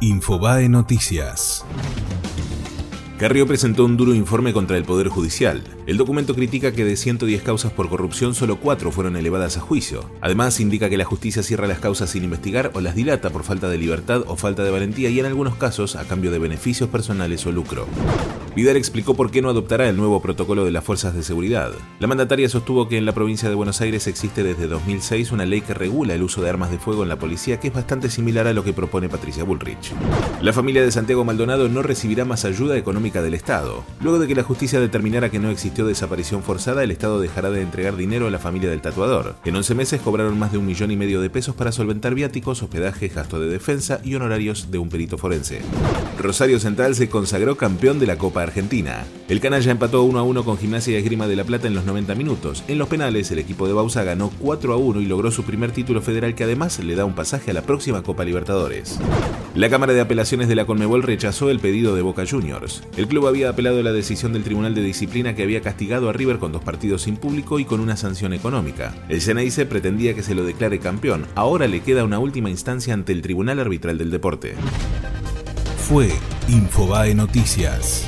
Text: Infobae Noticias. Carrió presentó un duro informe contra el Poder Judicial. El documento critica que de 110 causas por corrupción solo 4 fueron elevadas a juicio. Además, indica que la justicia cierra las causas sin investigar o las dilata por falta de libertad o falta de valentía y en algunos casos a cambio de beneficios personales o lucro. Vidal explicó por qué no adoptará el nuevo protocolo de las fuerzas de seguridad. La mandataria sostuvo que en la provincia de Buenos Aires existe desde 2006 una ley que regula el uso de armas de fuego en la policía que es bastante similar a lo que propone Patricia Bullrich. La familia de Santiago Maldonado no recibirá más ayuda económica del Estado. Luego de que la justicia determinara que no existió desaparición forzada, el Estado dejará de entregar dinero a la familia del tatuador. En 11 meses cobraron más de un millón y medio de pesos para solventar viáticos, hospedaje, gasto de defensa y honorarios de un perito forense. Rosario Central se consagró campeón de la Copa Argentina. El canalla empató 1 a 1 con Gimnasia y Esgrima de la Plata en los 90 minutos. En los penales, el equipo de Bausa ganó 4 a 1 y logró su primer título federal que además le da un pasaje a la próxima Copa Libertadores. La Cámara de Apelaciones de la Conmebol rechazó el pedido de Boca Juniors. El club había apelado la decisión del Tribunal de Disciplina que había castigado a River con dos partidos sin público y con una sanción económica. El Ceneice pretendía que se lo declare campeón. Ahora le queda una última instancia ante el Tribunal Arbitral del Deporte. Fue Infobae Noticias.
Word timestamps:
Infobae 0.00 0.68
Noticias. 0.68 1.64
Carrió 3.18 3.48
presentó 3.48 3.84
un 3.84 3.96
duro 3.96 4.14
informe 4.14 4.52
contra 4.52 4.76
el 4.76 4.84
Poder 4.84 5.08
Judicial. 5.08 5.64
El 5.88 5.96
documento 5.96 6.36
critica 6.36 6.70
que 6.70 6.84
de 6.84 6.96
110 6.96 7.42
causas 7.42 7.72
por 7.72 7.88
corrupción 7.88 8.32
solo 8.36 8.60
4 8.60 8.92
fueron 8.92 9.16
elevadas 9.16 9.56
a 9.56 9.60
juicio. 9.60 10.08
Además, 10.20 10.60
indica 10.60 10.88
que 10.88 10.96
la 10.96 11.04
justicia 11.04 11.42
cierra 11.42 11.66
las 11.66 11.80
causas 11.80 12.10
sin 12.10 12.22
investigar 12.22 12.70
o 12.74 12.80
las 12.80 12.94
dilata 12.94 13.30
por 13.30 13.42
falta 13.42 13.68
de 13.68 13.78
libertad 13.78 14.22
o 14.28 14.36
falta 14.36 14.62
de 14.62 14.70
valentía 14.70 15.10
y 15.10 15.18
en 15.18 15.26
algunos 15.26 15.56
casos 15.56 15.96
a 15.96 16.04
cambio 16.04 16.30
de 16.30 16.38
beneficios 16.38 16.88
personales 16.88 17.44
o 17.46 17.50
lucro. 17.50 17.88
Vidal 18.58 18.76
explicó 18.76 19.14
por 19.14 19.30
qué 19.30 19.40
no 19.40 19.50
adoptará 19.50 19.88
el 19.88 19.96
nuevo 19.96 20.20
protocolo 20.20 20.64
de 20.64 20.72
las 20.72 20.82
fuerzas 20.82 21.14
de 21.14 21.22
seguridad. 21.22 21.70
La 22.00 22.08
mandataria 22.08 22.48
sostuvo 22.48 22.88
que 22.88 22.98
en 22.98 23.06
la 23.06 23.12
provincia 23.12 23.48
de 23.48 23.54
Buenos 23.54 23.80
Aires 23.80 24.08
existe 24.08 24.42
desde 24.42 24.66
2006 24.66 25.30
una 25.30 25.46
ley 25.46 25.60
que 25.60 25.74
regula 25.74 26.14
el 26.14 26.24
uso 26.24 26.42
de 26.42 26.50
armas 26.50 26.72
de 26.72 26.80
fuego 26.80 27.04
en 27.04 27.08
la 27.08 27.20
policía 27.20 27.60
que 27.60 27.68
es 27.68 27.72
bastante 27.72 28.10
similar 28.10 28.48
a 28.48 28.52
lo 28.52 28.64
que 28.64 28.72
propone 28.72 29.08
Patricia 29.08 29.44
Bullrich. 29.44 29.92
La 30.42 30.52
familia 30.52 30.82
de 30.82 30.90
Santiago 30.90 31.24
Maldonado 31.24 31.68
no 31.68 31.82
recibirá 31.82 32.24
más 32.24 32.44
ayuda 32.44 32.76
económica 32.76 33.22
del 33.22 33.34
Estado. 33.34 33.84
Luego 34.00 34.18
de 34.18 34.26
que 34.26 34.34
la 34.34 34.42
justicia 34.42 34.80
determinara 34.80 35.30
que 35.30 35.38
no 35.38 35.50
existió 35.50 35.86
desaparición 35.86 36.42
forzada, 36.42 36.82
el 36.82 36.90
Estado 36.90 37.20
dejará 37.20 37.50
de 37.50 37.62
entregar 37.62 37.94
dinero 37.94 38.26
a 38.26 38.32
la 38.32 38.40
familia 38.40 38.70
del 38.70 38.80
tatuador. 38.80 39.36
En 39.44 39.54
11 39.54 39.76
meses 39.76 40.00
cobraron 40.00 40.36
más 40.36 40.50
de 40.50 40.58
un 40.58 40.66
millón 40.66 40.90
y 40.90 40.96
medio 40.96 41.20
de 41.20 41.30
pesos 41.30 41.54
para 41.54 41.70
solventar 41.70 42.16
viáticos, 42.16 42.60
hospedaje, 42.60 43.06
gasto 43.06 43.38
de 43.38 43.46
defensa 43.46 44.00
y 44.02 44.16
honorarios 44.16 44.72
de 44.72 44.78
un 44.78 44.88
perito 44.88 45.16
forense. 45.16 45.60
Rosario 46.20 46.58
Central 46.58 46.96
se 46.96 47.08
consagró 47.08 47.56
campeón 47.56 48.00
de 48.00 48.08
la 48.08 48.18
Copa 48.18 48.47
Argentina. 48.48 49.06
El 49.28 49.40
canalla 49.40 49.70
empató 49.70 50.02
1 50.02 50.18
a 50.18 50.22
1 50.22 50.44
con 50.44 50.58
Gimnasia 50.58 50.94
y 50.94 50.96
Esgrima 50.96 51.28
de 51.28 51.36
la 51.36 51.44
Plata 51.44 51.68
en 51.68 51.74
los 51.74 51.84
90 51.84 52.14
minutos. 52.14 52.64
En 52.66 52.78
los 52.78 52.88
penales, 52.88 53.30
el 53.30 53.38
equipo 53.38 53.66
de 53.66 53.72
Bausa 53.72 54.02
ganó 54.04 54.30
4 54.40 54.72
a 54.72 54.76
1 54.76 55.00
y 55.00 55.06
logró 55.06 55.30
su 55.30 55.44
primer 55.44 55.70
título 55.70 56.02
federal 56.02 56.34
que 56.34 56.44
además 56.44 56.78
le 56.80 56.96
da 56.96 57.04
un 57.04 57.14
pasaje 57.14 57.50
a 57.50 57.54
la 57.54 57.62
próxima 57.62 58.02
Copa 58.02 58.24
Libertadores. 58.24 58.98
La 59.54 59.70
Cámara 59.70 59.92
de 59.92 60.00
Apelaciones 60.00 60.48
de 60.48 60.54
la 60.54 60.66
Conmebol 60.66 61.02
rechazó 61.02 61.50
el 61.50 61.60
pedido 61.60 61.94
de 61.94 62.02
Boca 62.02 62.24
Juniors. 62.28 62.82
El 62.96 63.08
club 63.08 63.26
había 63.26 63.50
apelado 63.50 63.82
la 63.82 63.92
decisión 63.92 64.32
del 64.32 64.44
Tribunal 64.44 64.74
de 64.74 64.82
Disciplina 64.82 65.34
que 65.34 65.42
había 65.42 65.62
castigado 65.62 66.08
a 66.08 66.12
River 66.12 66.38
con 66.38 66.52
dos 66.52 66.62
partidos 66.62 67.02
sin 67.02 67.16
público 67.16 67.58
y 67.58 67.64
con 67.64 67.80
una 67.80 67.96
sanción 67.96 68.32
económica. 68.32 68.94
El 69.08 69.20
Ceneice 69.20 69.66
pretendía 69.66 70.14
que 70.14 70.22
se 70.22 70.34
lo 70.34 70.44
declare 70.44 70.78
campeón. 70.78 71.26
Ahora 71.34 71.68
le 71.68 71.80
queda 71.80 72.04
una 72.04 72.18
última 72.18 72.50
instancia 72.50 72.94
ante 72.94 73.12
el 73.12 73.22
Tribunal 73.22 73.60
Arbitral 73.60 73.98
del 73.98 74.10
Deporte. 74.10 74.54
Fue 75.88 76.10
Infobae 76.48 77.14
Noticias. 77.14 78.06